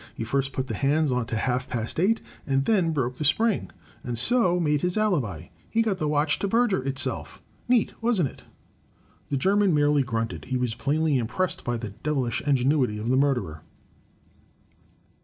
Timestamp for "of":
12.97-13.09